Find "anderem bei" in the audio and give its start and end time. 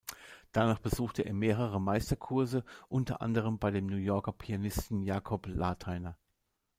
3.21-3.69